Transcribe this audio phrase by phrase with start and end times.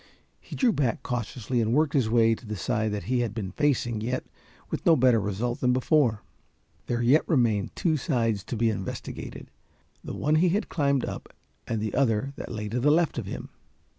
[0.39, 3.51] He drew back cautiously and worked his way to the side that he had been
[3.51, 4.25] facing, yet
[4.71, 6.23] with no better result than before.
[6.87, 9.51] There yet remained two sides to be investigated
[10.03, 11.31] the one he had climbed up
[11.67, 13.49] and the other that lay to the left of him.